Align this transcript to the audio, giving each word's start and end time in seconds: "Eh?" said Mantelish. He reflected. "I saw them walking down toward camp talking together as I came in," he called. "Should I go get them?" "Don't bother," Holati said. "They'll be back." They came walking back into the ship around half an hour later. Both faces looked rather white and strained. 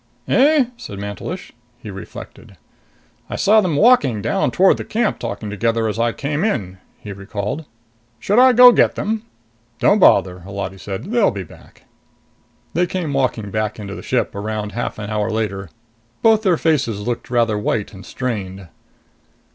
"Eh?" 0.27 0.65
said 0.77 0.97
Mantelish. 0.97 1.53
He 1.77 1.91
reflected. 1.91 2.57
"I 3.29 3.35
saw 3.35 3.61
them 3.61 3.75
walking 3.75 4.19
down 4.19 4.49
toward 4.49 4.89
camp 4.89 5.19
talking 5.19 5.51
together 5.51 5.87
as 5.87 5.99
I 5.99 6.11
came 6.11 6.43
in," 6.43 6.79
he 6.99 7.13
called. 7.13 7.65
"Should 8.19 8.39
I 8.39 8.51
go 8.53 8.71
get 8.71 8.95
them?" 8.95 9.21
"Don't 9.77 9.99
bother," 9.99 10.39
Holati 10.39 10.79
said. 10.79 11.03
"They'll 11.11 11.29
be 11.29 11.43
back." 11.43 11.83
They 12.73 12.87
came 12.87 13.13
walking 13.13 13.51
back 13.51 13.77
into 13.79 13.93
the 13.93 14.01
ship 14.01 14.33
around 14.33 14.71
half 14.71 14.97
an 14.97 15.11
hour 15.11 15.29
later. 15.29 15.69
Both 16.23 16.49
faces 16.59 17.01
looked 17.05 17.29
rather 17.29 17.55
white 17.59 17.93
and 17.93 18.03
strained. 18.03 18.69